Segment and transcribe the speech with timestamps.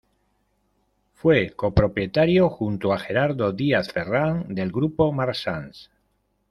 [1.13, 5.91] Fue copropietario, junto a Gerardo Díaz Ferrán del Grupo Marsans.